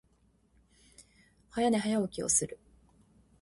[1.51, 2.57] 早寝、早起きをする。